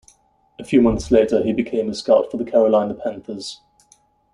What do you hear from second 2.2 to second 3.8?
for the Carolina Panthers.